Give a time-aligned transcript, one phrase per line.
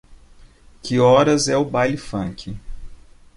[0.81, 2.57] Que horas é o baile funk.